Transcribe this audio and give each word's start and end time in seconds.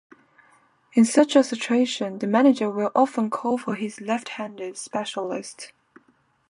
In 0.93 1.05
such 1.05 1.35
a 1.35 1.43
situation, 1.43 2.17
the 2.17 2.25
manager 2.25 2.71
will 2.71 2.91
often 2.95 3.29
call 3.29 3.59
for 3.59 3.75
his 3.75 4.01
left-handed 4.01 4.75
specialist. 4.75 5.73